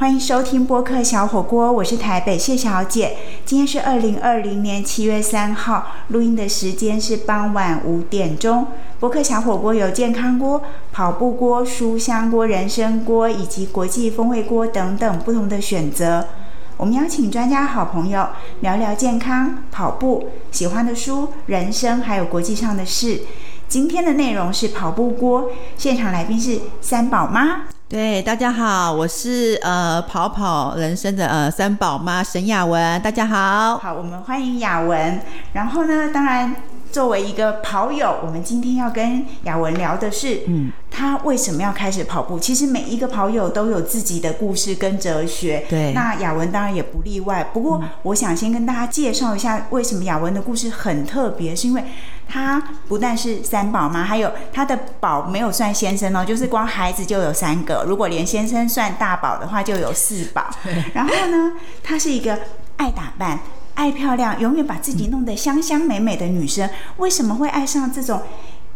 [0.00, 3.16] 欢迎收听播客小火锅，我是台北谢小姐。
[3.44, 8.68] 今天是二零二零年七月三号，录音的时间是傍晚五点钟。
[9.00, 16.28] 播客小火锅有健康锅、跑步锅、书香锅、人参锅以及国际风味锅等等不同的选择。
[16.76, 18.28] 我们邀请专家好朋友
[18.60, 23.22] 聊聊健康、跑步、喜欢的书、人生，还有国际上的事。
[23.66, 27.62] 今天的内容是跑步锅，现场来宾是三宝妈。
[27.88, 33.78] 对，大家好，我是呃跑跑人生的呃三宝妈沈雅文，大家好。
[33.78, 35.18] 好，我们欢迎雅文。
[35.54, 36.54] 然后呢，当然
[36.92, 42.38] 作为一个跑友，我们今天要跟雅文聊的是，嗯，他为什么要开始跑步？
[42.38, 45.64] 其实每一个跑友都有自己的故事跟哲学。
[45.70, 47.42] 对，那雅文当然也不例外。
[47.54, 51.82] 不过，我想先跟大家介绍一下，为什么雅文的故事很特别，是因为。
[52.28, 57.84] 他不但是三宝妈，还有她的宝没有算先生哦，就是光孩子就有三个。
[57.88, 60.44] 如果连先生算大宝的话，就有四宝。
[60.92, 61.52] 然后呢，
[61.82, 62.38] 她是一个
[62.76, 63.40] 爱打扮、
[63.74, 66.68] 爱漂亮、永远把自己弄得香香美美的女生。
[66.98, 68.20] 为什么会爱上这种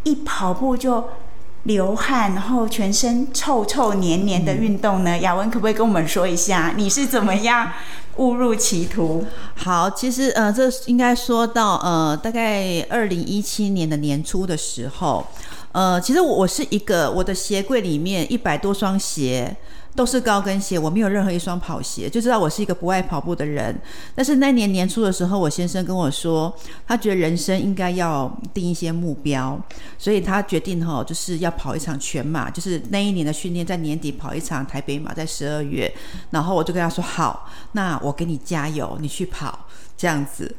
[0.03, 1.09] 一跑步就
[1.63, 5.17] 流汗，然后全身臭臭黏黏的运动呢？
[5.19, 7.71] 雅文可不可以跟我们说一下，你是怎么样？
[8.17, 9.25] 误入歧途。
[9.55, 15.25] 好，其实呃，这应该说到呃，大概二零一七年的年初的时候，
[15.71, 19.55] 呃，其实我是一个我的鞋柜里面一百多双鞋。
[19.95, 23.79] 都是高跟鞋，我没有任何一双跑鞋，就知道我是一个不爱跑步的人。
[24.15, 26.51] 但是那年年初的时候，我先生跟我说，
[26.87, 29.59] 他觉得人生应该要定一些目标，
[29.99, 35.93] 所以他决定哈，就是要跑一场全马，就是那一年的训练在年底跑一场台北马，在十二月。
[36.31, 40.55] 然后我就跟他说，好，那我给你加油，你去跑这样子。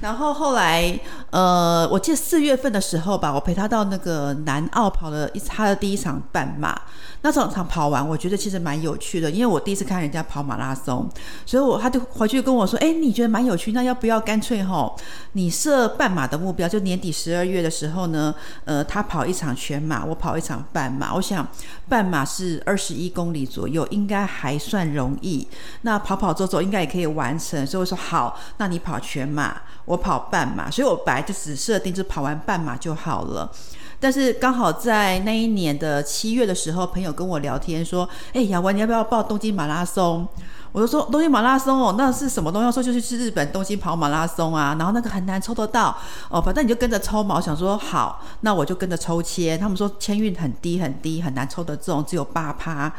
[0.00, 0.98] 然后后来，
[1.30, 6.80] 呃，我记得四月份的时候吧，我陪他到那个南澳跑了一他的第一场半马。
[7.22, 11.06] 那场场跑完，我觉得其实蛮有趣的，因为我第一次看人家跑马拉松，
[11.44, 14.96] 所以我他就回去跟我说：“哎，你觉得蛮有趣，那要不要干脆吼，
[15.32, 18.34] 你设半马的目标，就年底十二月的时候呢，
[18.64, 21.12] 呃，他跑一场全马，我跑一场半马。
[21.14, 21.46] 我想
[21.90, 25.46] 半马是二十一公里左右，应该还算容易。
[25.82, 27.66] 那跑跑走走应该也可以完成。
[27.66, 33.50] 所以我说好，那你跑全马。”我跑半马，所以我本来就只设定就跑完半马就好了。
[33.98, 40.28] 但是刚好在那一年的七月的时候，朋友跟我聊天说：“哎，亚文，你要不要报东京马拉松？”
[40.72, 42.72] 我就说：“东京马拉松哦，那是什么东西？
[42.72, 44.76] 说就是去日本东京跑马拉松啊。
[44.78, 45.96] 然后那个很难抽得到
[46.28, 47.34] 哦，反正你就跟着抽嘛。
[47.36, 49.58] 我想说好，那我就跟着抽签。
[49.58, 52.92] 他们说签运很低很低，很难抽得中，只有八趴。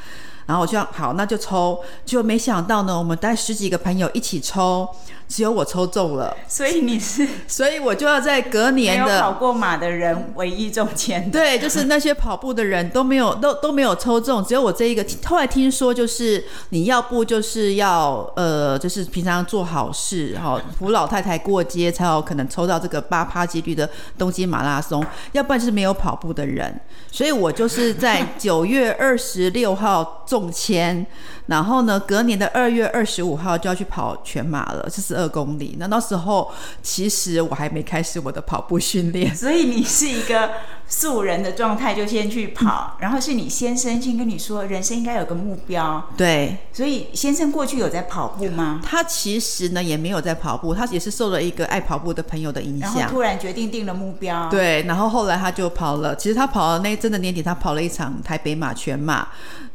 [0.46, 4.88] 然后我就好，那就抽，就没想到呢，我们带十几个朋友一起抽，
[5.28, 6.36] 只有我抽中了。
[6.48, 11.30] 所以你是，所以我就要在隔年的跑过马的人唯一中签。
[11.32, 15.06] 对，就是那些跑步的人都没有，都都没有抽中，只有我这一个。
[15.26, 26.82] 后来听说就是你要不就是要呃，就是平常做好事，哈，扶老太太过街才有可能抽到这个八趴几率的东京马拉松，要不然就是没有跑步的人。
[27.12, 30.26] 所以我就是在 九月二十六号。
[30.32, 31.06] 中签，
[31.48, 35.76] 然后呢，隔年的二月二十五号就要去跑全马了，四十二公里。
[35.80, 40.52] 那到时候其实我还没开始我的跑步训练，所以你是一个
[40.88, 42.96] 素人的状态，就先去跑。
[43.00, 46.04] 然后是你先生先跟你说，人生应该有个目标。
[46.16, 48.80] 对，所以先生过去有在跑步吗？
[48.84, 54.48] 他其实呢也没有在跑步，他也是受了一个爱跑步的朋友的影响，突然决定定了目标。
[54.50, 56.16] 对，然后后来他就跑了。
[56.16, 59.28] 其实他跑了那真的年底，他跑了一场台北马全马。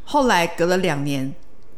[0.05, 1.33] 后来隔了两年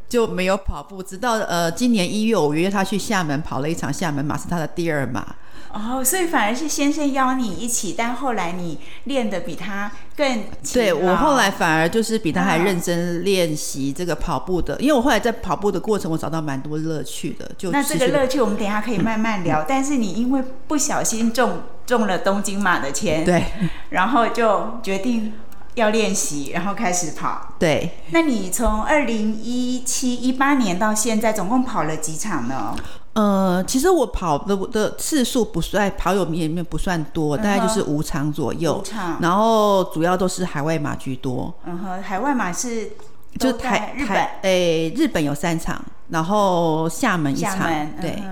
[0.10, 5.24] 就没有跑步，直到呃今年一月，我约他去厦门跑了一场厦门马，是他的第二马。
[5.72, 17.52] 哦，所以反而是先生邀你一起，但后来你练的比他更对我后来反而就是比他还认真练习这个跑步的，因为我后来在跑步的过程，我找到蛮多乐趣的。
[17.56, 19.64] 就那这个乐趣，我们等下可以慢慢聊。
[19.70, 23.46] 但是你因为不小心中中了东京马的钱，对，
[23.90, 25.34] 然后就决定。
[25.80, 27.54] 要练习，然后开始跑。
[27.58, 32.76] 对，那你从二零一七一八年到现在，总共跑了几场呢？
[33.14, 38.78] 呃，其实我跑的的次数不算跑友里面不算多，大概就是五场左右。
[38.78, 41.54] 五场，然后主要都是海外马居多。
[41.66, 42.92] 嗯哼，海外马是
[43.38, 47.68] 就台日本，诶，日本有三场，然后厦门一场，
[48.00, 48.24] 对，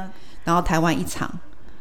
[0.44, 1.30] 然后台湾一场。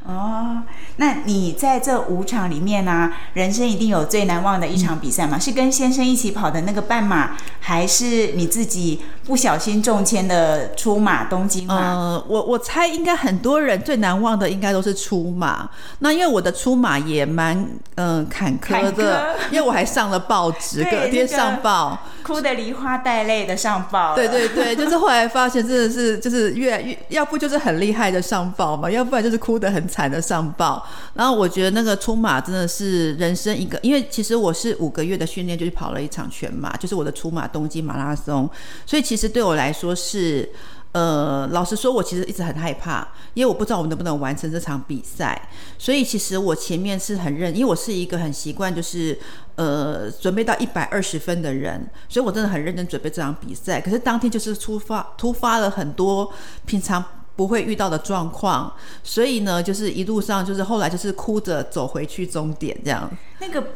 [0.07, 0.63] 哦，
[0.97, 5.39] 那你在这五场里面呢、人生一定有最难忘的一场比赛吗？
[5.39, 11.75] 是跟先生一起跑的那个半马，还是你自己不小心中签的出马东京马？
[11.75, 15.69] 呃，我我猜应该很多人最难忘的应该都是出马。
[15.99, 17.57] 那因为我的出马也蛮
[17.97, 21.99] 嗯、呃坎坷的，因为我还上了报纸， 对隔天那个上报。
[22.23, 30.87] 哭的梨花带泪的上报，对对对，就是后来发现真的是就是越来越，要不就是很厉害的上报嘛，要不然就是哭的很惨的上报。
[31.15, 38.49] 然后我觉得那个出马真的是人生一个，因为其实我是五个月的训练就去跑了一场全马，就是我的出马东京马拉松，
[38.85, 40.53] 所以其实对我来说是。
[40.93, 49.19] 呃，老实说，我其实一直很害怕，因为我不知道我能不能完成这场比赛，所以其实我前面是很认，因为我是一个很习惯就是
[49.57, 53.79] 呃准备到一百二十分的人，所以我真的很认真准备这场比赛。
[53.79, 56.33] 可是当天就是突发突发了很多
[56.65, 57.05] 平常
[57.37, 58.73] 不会遇到的状况，
[59.05, 63.09] 所以呢，就是一路上就是后来就是哭着走回去终点这样。
[63.41, 63.69] 那个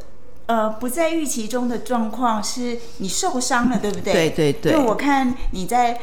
[0.46, 4.12] 呃不在预期中的状况是你受伤了，对不对？
[4.12, 6.00] 对对对因为我看你在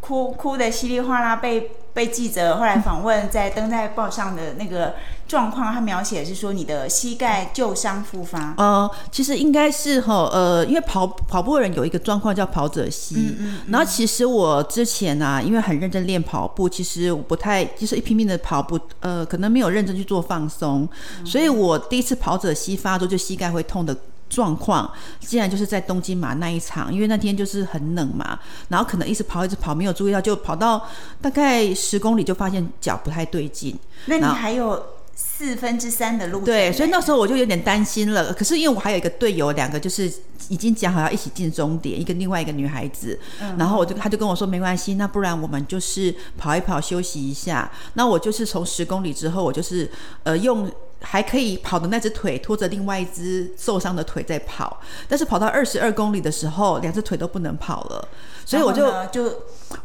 [0.00, 4.94] 哭哭的稀里哗啦被被记者后来访问，在登在报上的那个
[5.30, 8.52] 状况，他描写的是说你的膝盖旧伤复发。
[8.56, 20.88] 呃，其实应该是哈，呃，因为跑跑步的人有一个状况叫跑者膝，嗯然后其实我之前啊，因为很认真练跑步，其实我不太就是一拼命的跑步，呃，可能没有认真去做放松，
[21.24, 23.96] 所以我第一次跑者膝发作就膝盖会痛的。
[24.30, 24.88] 状况
[25.18, 28.38] 竟然就是在东京马那一场，因为那天就是很冷嘛，
[28.68, 30.86] 然后可能一直跑一直跑，没有注意到，就跑到
[31.20, 33.76] 大概十公里就发现脚不太对劲，
[34.06, 34.80] 那你还有
[35.14, 38.32] 四分之三的路程对，所以那时候我就有点担心了。
[38.32, 40.10] 可是因为我还有一个队友，两个就是
[40.48, 43.18] 已经讲好要一起进终点，一个另外一个女孩子，
[43.58, 47.70] 然后我就他就跟我说没关系，那不然我们就是跑一跑休息一下。
[47.94, 49.90] 那我就是从十公里之后，我就是
[50.22, 50.70] 呃用。
[51.02, 58.06] 还可以跑的那只腿拖着另外一只受伤的腿在跑，但是跑到二十二公里的时候，两只腿都不能跑了，
[58.44, 59.34] 所以我就就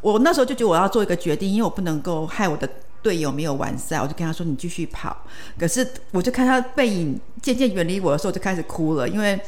[0.02, 2.70] 我那时候就觉得我要做一个决定，因为我不能够害我的
[3.06, 5.16] 队友没有完赛，我就跟他说你继续跑。
[5.60, 9.40] 可是我就看他背影渐渐远离我的时候，我就开始哭了，因为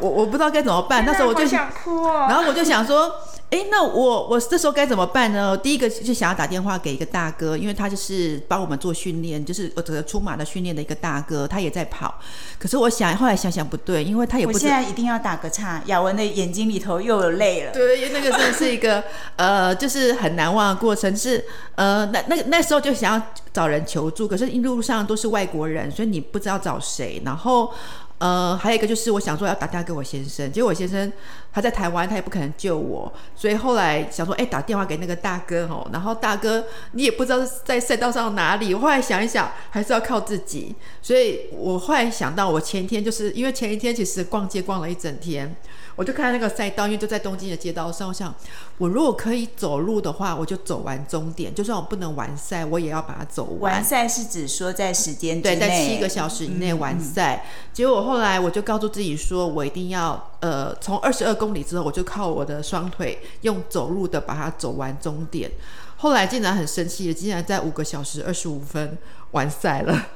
[0.00, 1.04] 我我不知道该怎么办。
[1.06, 2.26] 那时候我就想哭哦。
[2.28, 3.08] 然后我就想说，
[3.50, 5.56] 哎，那我我这时候该怎么办呢？
[5.56, 12.18] 第一个就想要打电话给一个大哥，因为他就是帮我们做训练，就是我整个出马的训练的一个大哥，他也在跑。
[12.58, 17.72] 可是我想后来想想不对，因为他也我不知现在一定要打个岔，雅文的眼睛里头又有泪了。
[17.72, 19.04] 对，因为那个真的是一个
[19.36, 21.14] 呃，就是很难忘的过程。
[21.14, 21.44] 是
[21.76, 27.20] 呃，那那那时候就想想要找人求助，可是一路上都是外国人，所以你不知道找谁。
[27.22, 27.70] 然后
[28.16, 31.12] 呃，还有一个就是我想说要打电话给我先生，结果我先生
[31.54, 38.74] 他在台湾，他也不可能救我，所以后来想说，哎，打电话给那个大哥哦，然后大哥你也不知道在赛道上哪里。
[38.74, 45.54] 我后来想一想，还是要靠自己，所以我后来想到，我前一天就是因为前一天其实逛街逛了一整天。
[45.96, 48.34] 我就看那个赛道，因为就在东京的街道上，我想
[48.78, 53.74] 我如果可以走路的话，我就走完终点，就算我不能完赛，我也要把它走完。
[53.74, 57.46] 完赛是指说在时间对，在七个小时以内完赛。
[57.72, 65.50] 结果后来我就告诉自己说，我一定要呃，从二十二公里之后，我就靠我的双腿用走路的把它走完终点。
[65.96, 68.98] 后来竟然很生气，竟然在五个小时二十五分
[69.30, 70.08] 完赛了。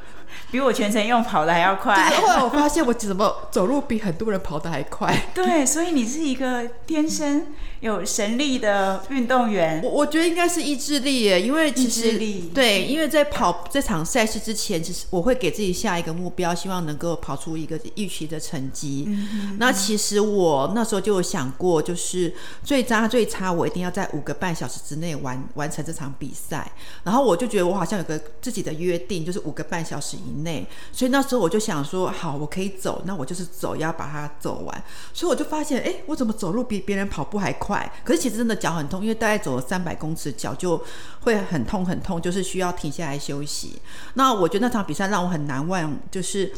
[0.51, 2.11] 比我全程用跑的还要快。
[2.11, 5.19] 后来我发现我怎么走路比很多人跑得还快。
[5.35, 7.47] 对，所以你是一个天生
[7.81, 9.81] 有神力的运动员。
[9.83, 19.05] 我我觉得应该是意志力耶，因为其意志实力对，因为在跑这场赛事之前，其实我会给自己下一个目标，希望能够跑出一个预期的成绩。
[19.07, 22.33] 嗯那其实我那时候就有想过，就是
[22.65, 26.71] 最渣最差，我一定要在五个半小时之内完完成这场比赛。
[27.05, 30.67] 然后我就觉得我好像有个自己的约定，就是五个半小时以内。
[30.93, 34.85] 所以那时候我就想说，好，我可以走，那我就是走，要把它走完。
[35.13, 37.68] 所以我就发现，哎，我怎么走路比别人跑步还快？
[37.69, 40.83] 快可是其实真的脚很痛，因为大概走了三百公尺，脚就
[41.21, 43.81] 会很痛很痛，就是需要停下来休息。
[44.15, 46.51] 那我觉得那场比赛让我很难忘，就是。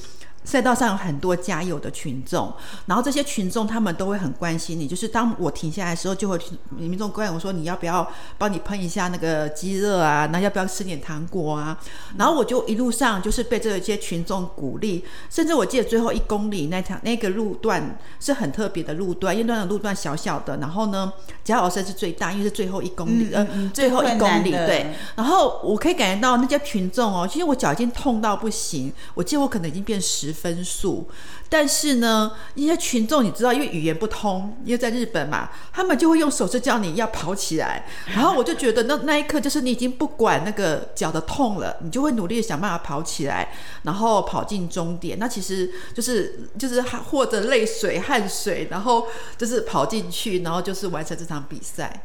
[0.50, 2.52] 赛道上有很多加油的群众，
[2.86, 6.36] 然后这些群众他们都会很关心你，就是当我停下来的时候，就会
[6.76, 11.78] 民众关心我说你要不要帮你喷一下那个鸡热啊，那要不要吃点糖果啊？
[12.18, 21.12] 然后我就一路上就是被这些群众鼓励，甚至我记得最后一公里那条那个路段是很特别的路段，因为那段路段小小的，然后呢
[21.44, 24.94] 加油声是最大，因为是最后一公里，嗯嗯呃，最后一公里对。
[25.16, 31.08] 然后我可以感觉到那些群众哦，其实我脚已经痛到不行，我记得我可能已经变十时分数。
[31.52, 37.84] 但是呢，一些群众你知道，因为语言不通，因为在日本嘛，他们就会用手势叫你要跑起来。
[38.06, 43.48] 然后我就觉得那那一刻就是你已经不管那个脚的痛了，你就会努力的想办法跑起来，
[43.82, 45.18] 然后跑进终点。
[45.18, 52.04] 那其实就是就是或者泪水、汗水，然后就是跑进去，然后就是完成这场比赛。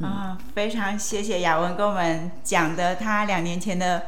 [0.00, 4.02] 啊，非常谢谢雅文跟我们讲的他两年前的。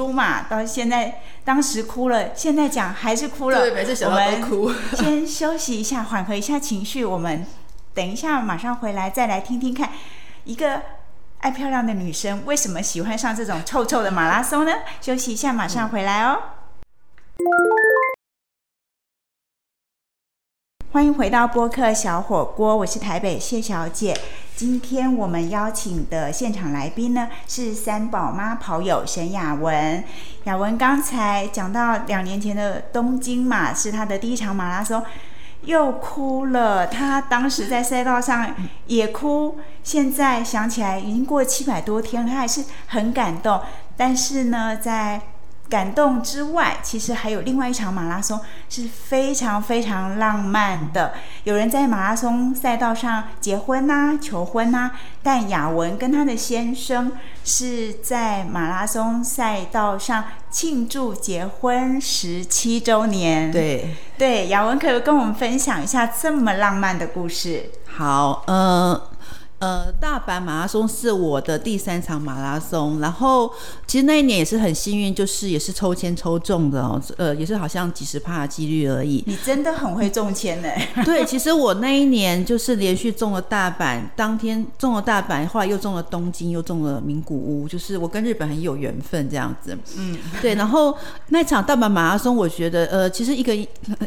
[0.00, 3.60] 出马到现在，当时哭了，现在讲还是哭了。
[3.60, 4.72] 对，每次想到都哭。
[4.96, 7.04] 先休息一下，缓和一下情绪。
[7.04, 7.46] 我们
[7.92, 9.90] 等一下马上回来，再来听听看，
[10.44, 10.80] 一个
[11.40, 14.72] 爱漂亮的女生为什么喜欢上这种臭臭的马拉松呢？
[15.02, 16.40] 休息一下，马上回来哦。
[20.92, 24.18] 欢迎回到播客小火锅，我是台北谢小姐。
[24.60, 30.04] 今天我们邀请的现场来宾呢是三宝妈跑友沈雅文。
[30.44, 35.02] 雅文刚才讲到两年前的东京马是她的第一场马拉松，
[35.62, 36.86] 又哭了。
[36.86, 43.58] 她当时在赛道上也哭，现在想起来已经过七百多天了，她还是很感动。
[43.96, 45.22] 但是呢，在
[45.70, 51.14] 感动之外，其实还有另外一场马拉松是非常非常浪漫的。
[51.44, 54.90] 有人在马拉松赛道上结婚呐、求婚呐，
[55.22, 57.12] 但雅文跟她的先生
[57.44, 63.52] 是在马拉松赛道上庆祝结婚十七周年。
[63.52, 67.70] 对对，雅文可以跟我们分享一下这么浪漫的故事。
[67.86, 69.08] 好，呃。
[69.60, 73.52] 呃，大阪马拉松是我的第三场马拉松，然后
[73.86, 79.22] 其实那一年也是很幸运，就是也是抽签抽中的哦，呃，也是好像几十帕的几率而已。
[79.26, 80.68] 你真的很会中签呢。
[81.04, 89.76] 对，其实我那一年就是连续中了大阪，当天中了大阪，后来又中了东京，又中了名古屋，就是我跟日本很有缘分这样子。
[89.98, 90.54] 嗯，对。
[90.54, 90.96] 然后
[91.28, 93.54] 那场大阪马拉松，我觉得呃，其实一个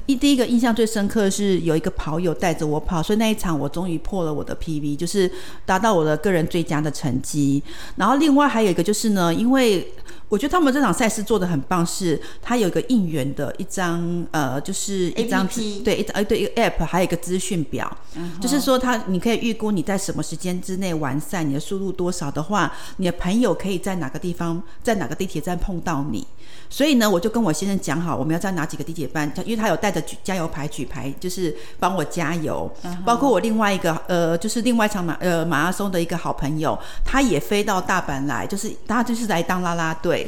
[0.07, 5.31] 一第一个印象最深刻是有一个跑友带着我跑，所以那一场我终于破了我的 PB，就是。
[5.65, 7.61] 达到我的个人最佳的成绩，
[7.95, 9.93] 然后另外还有一个就是呢，因为
[10.33, 15.47] 我觉得他们这场赛事做的很棒，是它有一个应援的一张呃，就是一张
[15.85, 17.95] 对一呃对一个 app，还有一个资讯表，
[18.41, 26.25] 就是说它你可以预估你在什么时间之内完赛，你的速度多少的话，你的朋友可以在哪个地方，在哪个地铁站碰到你。
[26.67, 32.71] 所以呢，我就跟我先生讲好，我们要在哪几个地铁站，因为他有带着加油牌举牌，就是帮我加油。
[33.05, 36.75] 包括我另外一个呃，就是另外一场马呃马拉松的一个好朋友，
[37.05, 40.22] 他也飞到大阪来，就是他就是来当啦啦队。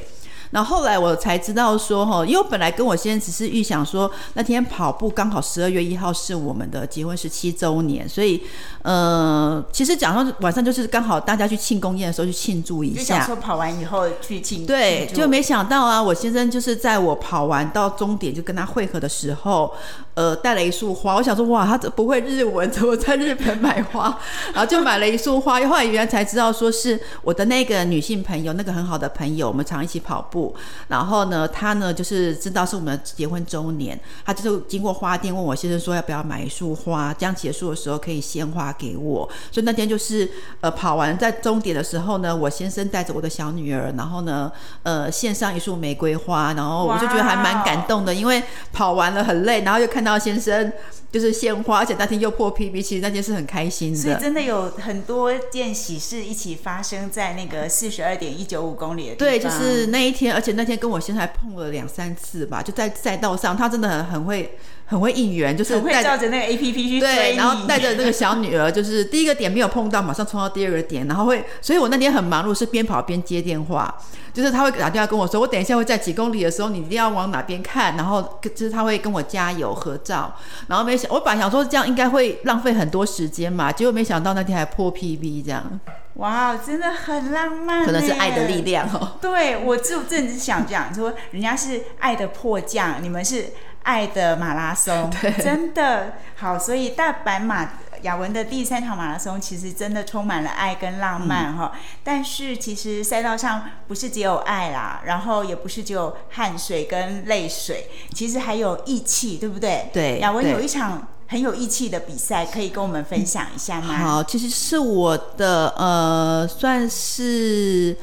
[0.51, 8.41] 然后后来我才知道说哈，因为我本来跟我先生只是预想说那天跑步刚好十二月一号是我们的结婚十七周年，所以
[8.81, 13.25] 呃，其实讲说晚上就是刚好大家去庆功宴的时候去庆祝一下。
[13.25, 19.73] 说跑完以后去庆对，就没想到啊，我先生就是在我跑完到终点就跟他会合的时候，
[20.15, 21.15] 呃，带了一束花。
[21.15, 24.17] 我想说哇，他不会日文，怎么在日本买花？
[24.53, 25.59] 然后就买了一束花。
[25.67, 30.55] 后来原来才知道说是我的那个女性朋友，那个很好的朋友，我们常一起跑步。
[30.87, 39.29] 然后呢，她呢就是知道是我们结婚周年，她就是经过花店问我先生说要不要买一束花，这样结束的时候可以鲜花给我。
[39.51, 40.31] 所以那天就是
[40.61, 44.49] 呃跑完在终点的时候呢，我先生带着我的小女儿，然后呢
[44.83, 48.41] 呃献上一束玫瑰花，然后我就觉得还蛮感动的，因为
[48.71, 50.71] 跑完了很累，然后又看到先生。
[51.11, 53.97] 就是献花，而且那天又破 PB，其实那天是很开心的。
[53.97, 64.57] 所以真的有很多件喜事一起发生在那个四十二点一九五公里的对，就是那一天，而且那天跟我先生还碰了两三次吧，就在赛道上，他真的很很会。
[64.87, 73.91] 很会应援，就是会照着那个 A P P 去对，然后带着那个小女儿，就是第一个点没有碰到，马上冲到第二个点，然后会，所以我那天很忙碌，是边跑边接电话，
[74.31, 80.31] 就是他会打电话跟我说，我等一下会在几公里的时候，你一定要往哪边看，然后就是他会跟我加油合照，
[80.67, 85.79] 然后没想，我本来想说这样应该会浪费很多时间嘛，结果没想到那天还破 P V 这样，
[86.17, 89.13] 哇，真的很浪漫，可能是爱的力量哦。
[89.19, 93.45] 对，我就正是想讲说，人家是爱的迫降，你们是。
[93.85, 97.69] 爱的马拉松，真的好，所以大阪马
[98.01, 101.71] 雅文的第三场马拉松其实真的充满了爱跟浪漫哈。
[102.03, 109.87] 但是其实赛道上不是只有爱啦，然后也不是只有汗水跟泪水，其实还有义气，对不对？
[109.93, 113.93] 对，雅文有一场很有义气的比赛，可以跟我们分享一下吗？
[113.99, 117.95] 好，其实是我的呃，算是。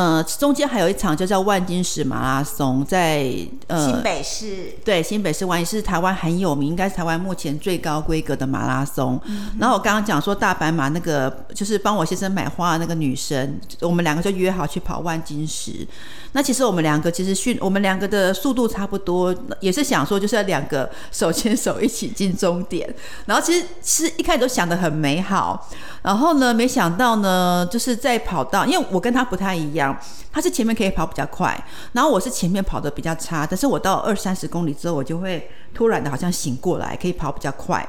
[0.00, 3.30] 呃，中间还有一场就叫万金石马拉松，在
[3.66, 9.20] 呃新北市对新北市万金是台湾很有名，应该是台湾目前最高规格的马拉松。
[9.58, 15.86] 然后我刚刚讲说大白马那个就是帮我先生买花的那个女生，我们两个就约好去跑万金石。
[16.32, 22.88] 那其实我们两个其实训，我们两个的速度差不多，也是想说就是要两个手牵手一起进终点。
[23.26, 25.68] 然后其实是一开始都想的很美好，
[26.02, 29.89] 然后呢，没想到呢，就是在跑道，因为我跟他不太一样，
[30.32, 31.58] 他是前面可以跑比较快，
[31.92, 37.86] 然后我是前面跑的比较差，但是我到二三十公里之后，我就会突然的好像醒过来，可以跑比较快。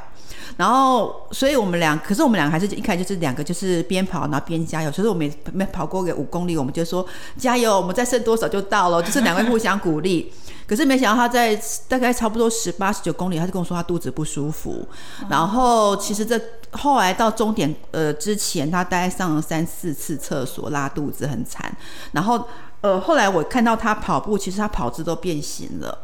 [0.61, 4.91] 然后，所以我们俩，可是我们两个还是一开始就是两个，就是边跑然后边加油。
[4.91, 7.03] 所以我们没跑过个五公里，我们就说
[7.35, 10.31] 加油，我们再剩多少就到了， 就是两位互相鼓励。
[10.67, 14.87] 可是没想到他在大概差不多十八十九公里，他就跟我说他肚子不舒服。
[15.27, 16.39] 然后其实这
[16.73, 21.75] 后来到终点呃之前，他大概上了三四次厕所，拉肚子很惨。
[22.11, 22.47] 然后
[22.81, 25.97] 呃后来我看到他跑步，其实他跑姿都变形了。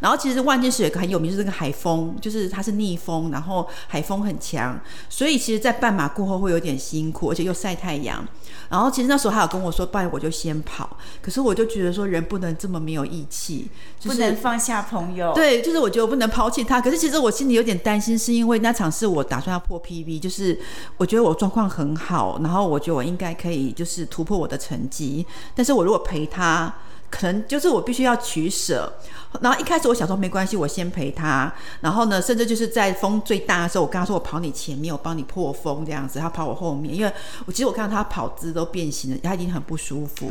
[0.00, 4.78] 然后其实万金石有个很有名，就是那个海风，就是它是逆风，然后海风很强，
[5.08, 8.26] 所以其实，在半马过后会有点辛苦，而且又晒太阳。
[8.70, 10.96] 然后其实那时候他有跟我说，不然我就先跑。
[11.20, 13.68] 可是我就觉得说，人不能这么没有义气，
[14.02, 15.32] 不能放下朋友。
[15.34, 16.80] 对，就是我觉得我不能抛弃他。
[16.80, 20.58] 可是其实我心里有点担心，是因为那场是我打算要破 PB，就是
[20.96, 25.26] 我觉得我状况很好，然后我觉得我应该可以就是突破我的成绩。
[25.54, 26.72] 但是我如果陪他。
[27.10, 28.92] 可能就是我必须要取舍，
[29.40, 37.12] 然后一开始我想说没关系，我先陪他，然后呢，甚至就是在风最大的时候，我跟他说我跑你前面，我帮你破风这样子，他跑我后面，因为
[37.46, 40.30] 我其实我看到他跑姿都变形了，他已经很不舒服。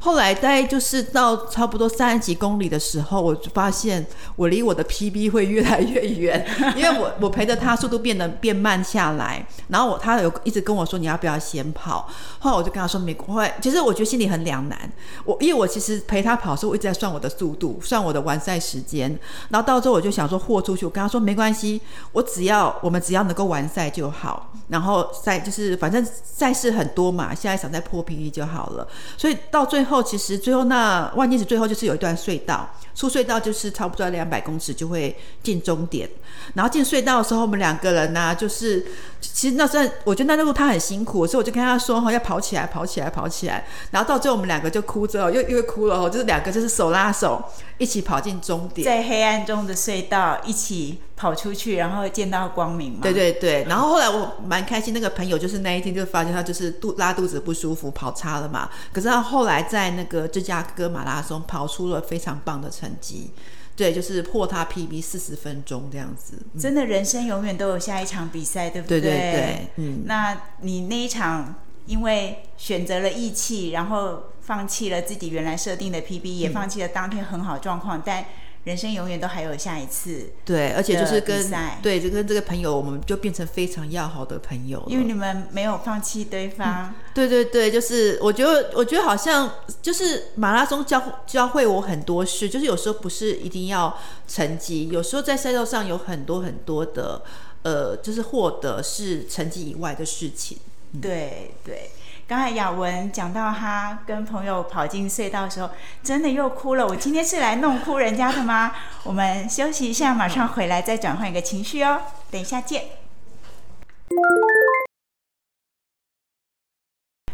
[0.00, 12.08] 后来大概就是到差不多三十几公里的时候，我就发现我离我的 PB 会越来越远， 因为我我陪着他速度变得变慢下来，然后我他有一直跟我说你要不要先跑，
[12.40, 14.76] 后来我就跟他说没关系，其实我觉得心里很两难，
[15.24, 16.16] 我因为我其实陪。
[16.16, 19.18] 陪他跑的时候，我一直在算我的速度，算我的完赛时间。
[19.48, 20.84] 然后到最后，我就想说豁出去。
[20.84, 21.80] 我跟他说没关系，
[22.12, 24.52] 我只要我们只要能够完赛就好。
[24.68, 28.86] 然后赛就是反正赛事很多嘛，现在想再破 PB 就好了。
[29.16, 36.08] 所以到最后，其实最后那万金石最后就是有一段隧道，出隧道就是差不多两百公尺就会进终点。
[36.54, 38.84] 然后进隧道的时候，我们两个人呢，就是
[39.20, 43.64] 其实那时候我觉得那路他很辛苦，所以我就跟他说哈，要跑起来，跑起来，跑起来。
[43.92, 46.10] 然后到最后我们两个就哭着，又又哭了。
[46.10, 47.42] 就是两个，就是手拉手
[47.78, 52.98] 一起跑进终点，在黑暗中的隧道一起跑出去，然后见到光明嘛。
[53.02, 58.68] 对对对，然后后来我蛮开心，那个朋友就是那一天就发现他就是肚拉肚子不舒服，跑差了嘛。
[58.92, 63.30] 可是他后来在那个芝加哥马拉松跑出了非常棒的成绩，
[63.76, 66.36] 对，就是破他 PB 四十分钟这样子。
[66.58, 69.00] 真的，人生永远都有下一场比赛，对不对？
[69.00, 70.02] 对对对，嗯。
[70.06, 71.54] 那你那一场
[71.86, 74.24] 因为选择了义气，然后。
[74.46, 78.24] 放弃了自己原来设定的 PB，也放弃了当天很好状况，但
[78.62, 80.32] 人生永远都还有下一次。
[80.44, 81.50] 对，而且就是跟
[81.82, 84.80] 对，就跟这个朋友，我们就变成非常要好的朋友。
[84.86, 86.94] 因为你们没有放弃对方。
[87.12, 97.22] 对对对，就是我觉得，我觉得好像就是马拉松教教会我很多事，就是有时候不是一定要成绩，有时候在赛道上有很多很多的
[97.62, 100.58] 呃，就是获得是成绩以外的事情。
[101.02, 101.90] 对对。
[102.28, 105.70] 刚才雅文讲到他跟朋友跑进隧道的时候，
[106.02, 106.84] 真的又哭了。
[106.84, 108.72] 我今天是来弄哭人家的吗？
[109.04, 112.00] 我们休息一下，马上回来再转换一个情绪哦。
[112.28, 112.82] 等一下见。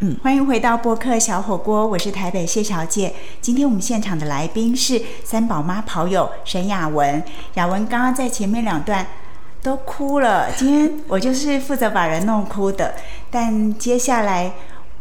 [0.01, 3.15] 嗯，欢迎回到播客小火锅，我是台北谢小姐。
[3.41, 7.25] 今天我们现场的来宾是三宝妈跑友沈雅文。
[7.55, 9.07] 雅文刚刚在前面两段。
[9.63, 10.51] 都哭了。
[10.57, 12.97] 今天我就是负责把人弄哭的，
[13.31, 14.53] 但接下来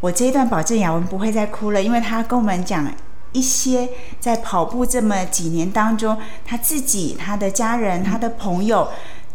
[0.02, 2.86] 我这一段保证雅文不会再哭了，因为他跟我们讲
[3.30, 3.88] 一些
[4.18, 8.88] 在跑步这么几年当中，他自己、他的家人、他的朋友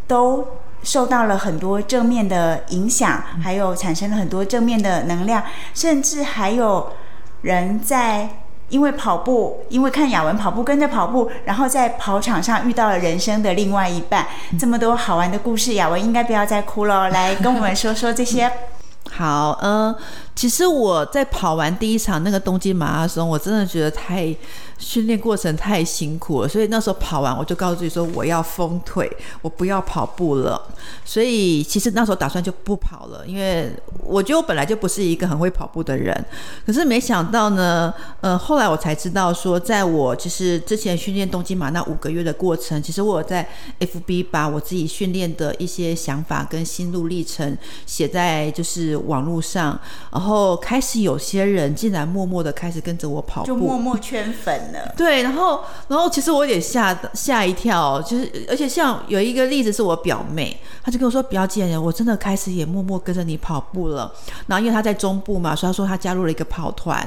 [0.06, 0.46] 都
[0.82, 6.92] 受到了很多正面的影响，还有产生了很多正面的能量，甚至还有
[7.40, 8.28] 人在。
[8.70, 14.26] 因为跑步，因为看雅文跑步，跟着跑步，然后在跑场上遇到了人生的另外一半，
[14.60, 18.52] 这么多好玩的故事，雅文应该不要再哭了，来跟我们说说这些。
[19.10, 19.96] 好，嗯，
[20.38, 24.32] 其实我在跑完第一场那个东京马拉松，我真的觉得太。
[24.78, 29.10] 训练过程太辛苦了，所以那时候跑完我就告诉自己说我要封腿，
[29.42, 30.68] 我不要跑步了。
[31.04, 33.68] 所以其实那时候打算就不跑了，因为
[34.04, 36.24] 我觉得我本来就不是一个很会跑步的人。
[36.64, 43.44] 可是没想到呢，呃，后来我才知道说，在我其实之前训练东京马那五个月的过程，其实我在
[43.80, 49.76] FB 把我自己训练的一些想法跟心路历程写在就是网络上，
[50.12, 50.27] 然后。
[50.28, 54.94] 后开始有些人竟然默默的开始跟着我跑步，就默默圈粉了。
[54.96, 64.12] 对，然后，然后其实我有点吓吓一跳，就是而且像有一个例子是我表妹，她就跟我说：“表姐，我真的开始也默默跟着你跑步了。”
[64.46, 66.98] 然后因为她在中部嘛，所以她说她加入了一个跑团。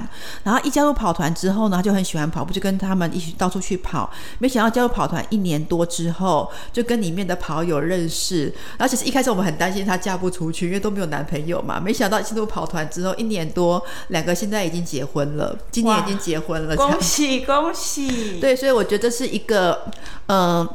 [0.43, 4.09] 然后一加入跑团之后呢，她就很喜欢跑步，就跟他们一起到处去跑。
[4.39, 8.45] 没想到加入跑团一年多之后，就跟里面的跑友认识。
[8.77, 11.79] 然后其实一开始我们很担心她嫁不出去，因为都没有男朋友嘛。
[11.79, 16.75] 没想到进入跑团之后一年多，两个现在已经结婚了，今年已经结婚了。
[16.75, 18.39] 恭喜恭喜！
[18.41, 19.85] 对，所以我觉得是一个，
[20.27, 20.67] 嗯，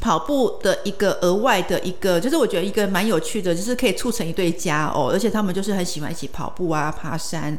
[0.00, 7.58] 跑步的一个额外的一个，就是我觉得一个蛮有趣的，就是可以促成一对家哦，而且他们就是很喜欢一起跑步啊，爬山。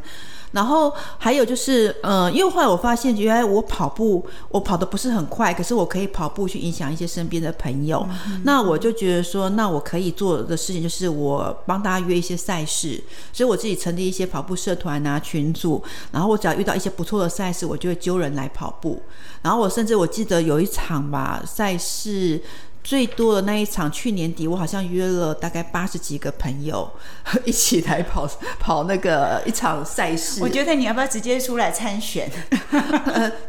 [0.52, 8.08] 然后还有就是，呃，因为后来我发现，原来我跑步，我跑的不是很快，可是我可以跑步去影响一些身边的朋友。
[8.44, 13.02] 那我就觉得说，那我可以做的事情就是我帮大家约一些赛事，
[13.34, 15.84] 所以我自己成立一些跑步社团啊、群组。
[16.12, 19.02] 然后我只要遇到一些不错的赛事，我就会揪人来跑步。
[19.42, 22.42] 然后我甚至我记得有一场吧赛事。
[22.88, 26.90] 最多的那一场，去年底我好像约了大概八十几个朋友
[27.44, 28.26] 一起来跑
[28.62, 30.42] 跑那个一场赛事。
[30.42, 32.32] 我觉得你要不要直接出来参选？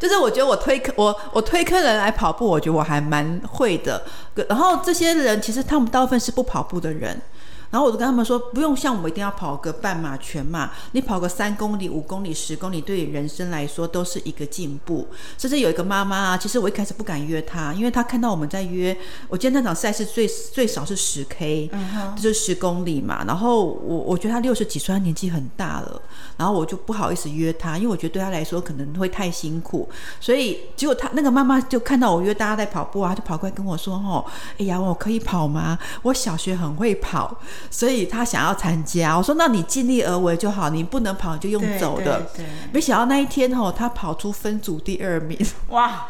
[0.01, 4.03] 就是我觉得我推客我我推客人来跑步，我觉得我还蛮会的。
[4.49, 7.23] 然后这些人其实他们大部分是不跑步的人。
[7.71, 15.07] 然后我就跟他们说，不用像我一定要跑个半马、全马，你跑个三公里、五公里、十公里，对人生来说都是一个进步。
[15.37, 18.97] 甚至有一个妈妈啊，其实我一开始不敢约她，因为她看到我们在约，
[19.29, 21.71] 我今天那场赛事最最少是十 K，
[22.17, 23.23] 就是十公里嘛。
[23.27, 26.01] 然后我我觉得她六十几岁，她年纪很大了，
[26.39, 29.87] 然后我就不好意思约她，因为我觉得对她来说可能会太辛苦。
[30.21, 34.25] 所以结果她那个妈妈就看到我约大家在跑步啊，就跑过来跟我说：“哦，
[34.59, 35.79] 哎呀，我可以跑吗？
[36.01, 37.39] 我小学很会跑。”
[37.71, 42.31] 所以他想要参加，我说那你尽力而为就好，你不能跑就用走的。
[42.73, 45.39] 没想到那一天哦，他跑出分组第二名。
[45.69, 46.07] 哇，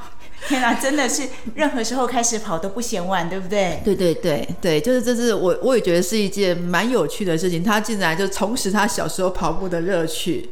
[0.46, 3.80] 天哪，真的是任何时候开始跑都不嫌晚，对不对？
[3.84, 7.62] 对对对对，就是这是我我也觉得是一件蛮有趣的事情。
[7.62, 10.50] 他竟然就重拾他小时候跑步的乐趣。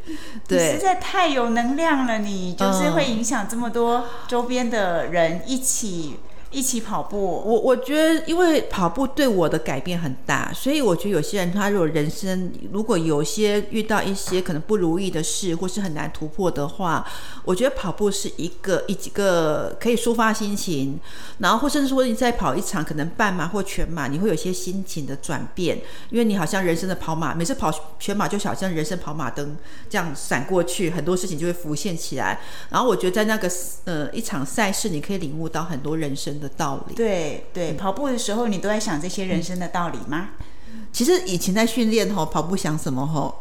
[0.49, 6.17] 对，实在太有能量了，你就是会影响这么多周边的人一起。
[6.57, 17.07] 一起跑步，我我觉得，因为跑步对我的改变很大，所以我觉得有些人他如果人生如果有些遇到一些可能不如意的事，或是很难突破的话，
[17.45, 20.99] 我觉得跑步是一个一几个可以抒发心情，
[21.41, 25.77] 然后或甚至说你再跑一场可能半马或全马，你会有些心情的转变，
[26.09, 29.59] 因为你好像人生的跑马，每次跑全马就好像人生跑马灯
[29.91, 32.41] 这样闪过去，很多事情就会浮现起来，
[32.71, 33.51] 然后我觉得在那个
[33.85, 36.37] 呃一场赛事，你可以领悟到很多人生。
[36.37, 40.31] 的道理，对对，跑步的时候你都在想这些人生的道理吗？
[40.93, 43.41] 其实以前在训练吼，跑步想什么吼？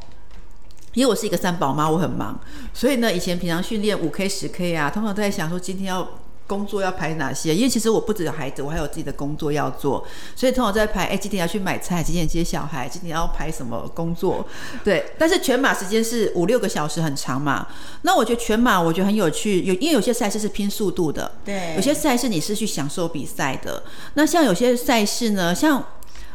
[0.93, 2.39] 因为我是一个三宝妈，我很忙，
[2.73, 6.07] 所以呢，以前平常训练五 K 十 K 啊，通常都在想说今天要。
[6.47, 7.55] 工作要排哪些？
[7.55, 10.05] 因为其实我不只有孩子，我还有自己的工作要做，
[10.35, 11.05] 所以通常在排。
[11.05, 14.45] 哎，今天要去买菜，今天接小孩，今天要排什么工作？
[14.83, 15.13] 对。
[15.17, 17.67] 但是全马时间是五六个小时，很长嘛。
[18.03, 21.73] 那我觉得全马我觉得很有趣，有因为有些赛事是拼速度的，对。
[21.75, 23.81] 有些赛事你是去享受比赛的。
[24.13, 25.83] 那像有些赛事呢，像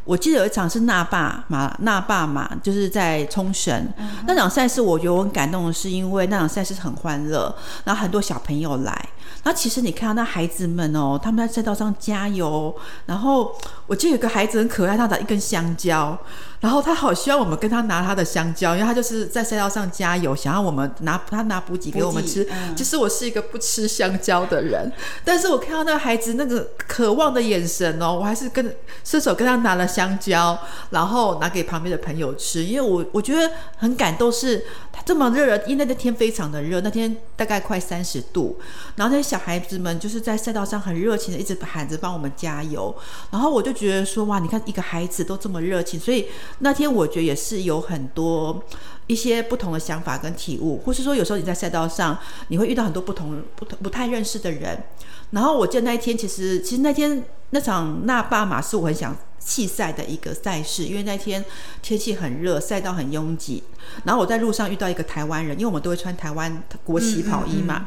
[0.05, 3.87] 我记得有一场是那霸马，那霸马就是在冲绳
[4.27, 9.09] 那场赛事，我觉得我很感动的是，因为那场赛事很欢乐，然后很多小朋友来。
[9.45, 12.75] 那其实你看到那孩子们哦，他们在赛道上加油。
[13.07, 16.19] 然后我记得有个孩子很可爱，他拿一根香蕉，
[16.61, 22.47] 然后他好希望我们跟他拿他的香蕉，因为他就是在赛道上加油，想要我们拿他拿补给给我们吃。
[22.77, 24.93] 其实我是一个不吃香蕉的人，
[25.25, 30.59] 但是我看到那个孩子那个渴望的眼神哦，我还是跟伸手跟他拿了香蕉，
[30.91, 34.63] 然后拿给旁边的朋友吃，因为我我觉得很感动，是
[34.93, 38.61] 他这么热，因为那天非常的热，那天大概快三十度，
[38.97, 39.20] 然后那。
[39.23, 42.95] 小孩子们就是在赛道上很热情的，一直喊着帮我们加油。
[43.31, 46.27] 然后我就觉得说，哇，你看一个孩子都这么热情，所以
[46.61, 48.63] 那天我觉得也是有很多
[49.07, 54.83] 一些不同的想法跟体悟，或是说有时候你在赛道上你会遇到很多不同不同不太认识的人。
[55.31, 61.45] 然后我记得那一天，其实其实那天那场那巴马是我很想弃赛的一个赛事，因为那天
[61.83, 63.63] 天气很热，赛道很拥挤。
[64.05, 67.87] 然后我在路上遇到一个台湾人，因为我们都会穿台湾国旗跑衣嘛。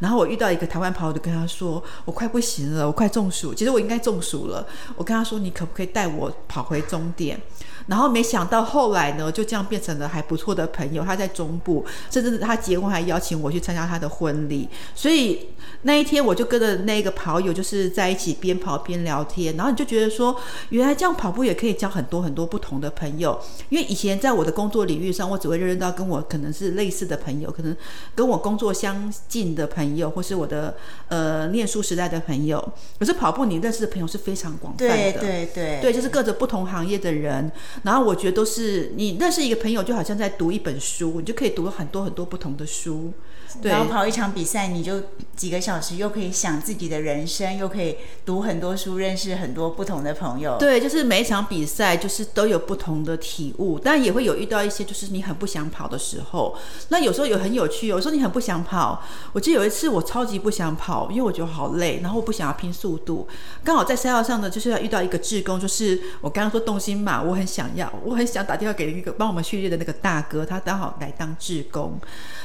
[0.00, 3.54] 然后我遇到一个台湾跑友，就跟他说：“我快不行了，我快中暑。
[3.54, 4.66] 其实我应该中暑了。
[4.96, 7.40] 我跟他说：‘你可不可以带我跑回终点？’
[7.88, 11.02] 然后没想到后来呢，就这样变成了还不错的朋友。
[11.02, 14.68] 他在中部，甚至他结婚还邀请我去参加他的婚礼。
[14.94, 15.48] 所以
[15.82, 19.56] 那一天我就跟着那个跑友，就是在一起边跑边聊天。
[19.56, 20.36] 然后你就觉得说，
[20.70, 20.82] 原。
[20.82, 23.40] 来这样跑步也可以交很多很多不同的朋友。
[23.68, 27.74] 因为以前在我的工作领域上，我只会认识到跟我可能是类似的朋友，可能
[28.14, 30.76] 跟我工作相近的朋友，或是我的
[31.08, 32.72] 呃念书时代的朋友。
[32.98, 37.50] 可是跑步，你认识的朋友是非常广泛的，对对对对，就是各种不同行业的人。
[37.82, 43.12] 然后我觉得都是你认识一个朋友，就好像在读一本书，你就可以读很多很多不同的书。
[43.60, 45.00] 对然后跑一场比赛，你就
[45.36, 50.56] 几个小时，又可以想自己的人生，又可以读很多书，认识很多不同的朋友。
[50.58, 56.56] 对，就是每一场比赛，就是都有不同的体悟，但也会有遇到一些就是你很不想跑的时候。
[56.88, 59.02] 那有时候有很有趣，有时候你很不想跑。
[59.32, 63.26] 我记得有一次我超级不想跑，因为我觉得好累，然后我不想要拼速度。
[63.64, 71.98] 刚好在赛道上呢，就是要遇到一个志工，就是我刚刚说动心嘛，我很想要，我很想打电话给一个帮我们训练的那个大哥，他刚好来当志工。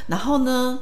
[0.08, 0.80] 然后呢？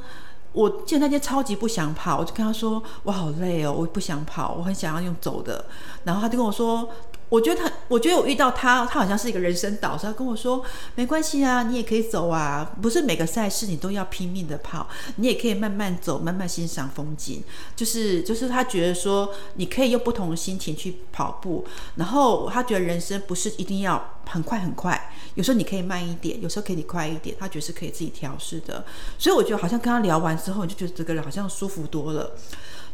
[0.56, 5.62] 我记得那天超级不想跑，我就跟他说：“我好累哦，我不想跑，我很想要用走的。”
[6.02, 6.88] 然后他就跟我说
[7.28, 10.06] ：“我觉得他，我觉得我遇到他，他好像是一个人生导师。
[10.06, 10.62] 他跟我说：
[10.94, 17.42] 没关系啊，你也可以走啊，不是每个赛事你都要拼命的跑，你也可以慢慢走，慢慢欣赏风景。
[17.74, 21.64] 就是就是他觉得说，你可以用不同的心情去跑步，
[21.96, 28.84] 然后他觉得人生不是一定要很快很快，有时候你可以慢一点，有时候可以快一点，他觉得是可以自己调试的。
[29.18, 32.36] 所以我觉得好像跟他聊完之后，你就觉得这个人好像舒服多了，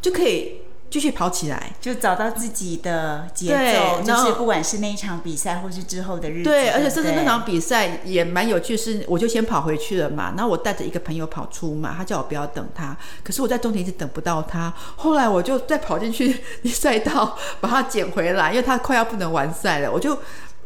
[0.01, 1.73] 就可以继续跑起来。
[1.81, 16.37] 就找到自己的节奏，就是不管是那一场比赛，或是之后的日子，对，而且甚至那场比赛也蛮有趣，是我就先跑回去了嘛，然后我带着一个朋友跑出嘛，他叫我不要等他，可是我在终点一直等不到他，后来我就再跑进去
[16.69, 20.19] 赛道把他捡回来，因为他快要不能完赛了，我就。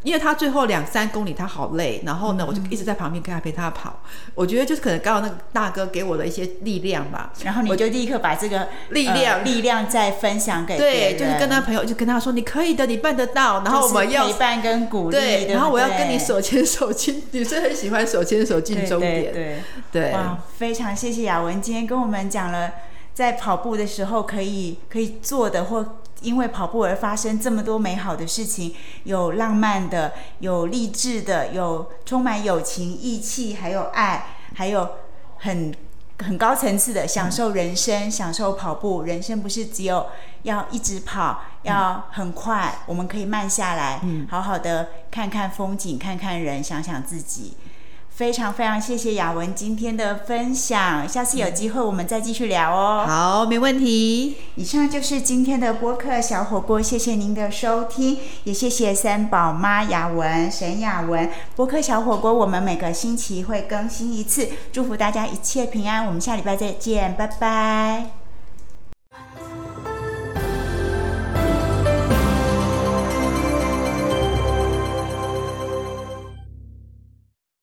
[0.07, 3.99] 因为他最后两三公里他好累，然后呢，我就一直在旁边跟他陪他跑。
[4.37, 13.64] 我觉得就是可能刚好那个大哥给我的一些力量吧，然后你就立刻把这个力量呃力量再分享给别对，就是跟他朋友，就跟他说你可以的，你办得到。
[13.64, 19.33] 然后我们要就是陪伴跟鼓励，对，然后我要跟你手牵手进，女生很喜欢手牵手进终点。
[19.33, 19.59] 对对
[19.90, 22.71] 对哇，非常谢谢雅文今天跟我们讲了，
[23.12, 28.75] 在跑步的时候可以可以做的，或因为跑步而发生这么多美好的事情，
[29.05, 34.89] 有浪漫的，有励志的，有充满友情、义气，还有爱，还有
[35.39, 35.75] 很。
[36.21, 39.03] 很高层次的享受人生，享受跑步。
[39.03, 40.07] 人生不是只有
[40.45, 44.01] 要一直跑，要很快，我们可以慢下来，
[44.31, 47.59] 好好的看看风景，看看人，想想自己。
[48.17, 53.05] 非常非常谢谢雅文今天的分享，下次有机会我们再继续聊哦。
[53.07, 54.37] 好，没问题。
[54.55, 61.29] 以上就是今天的播客小火锅，谢谢您的收听，也谢谢三宝妈雅文、沈雅文。
[61.55, 68.16] 播客小火锅我们每个星期会更新一次，祝福大家一切平安，我们下礼拜再见，拜拜。